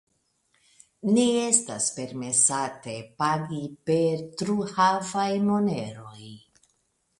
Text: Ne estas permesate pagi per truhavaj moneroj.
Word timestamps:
Ne 1.17 1.25
estas 1.41 1.89
permesate 1.97 2.97
pagi 3.23 3.61
per 3.91 4.25
truhavaj 4.43 5.29
moneroj. 5.53 6.29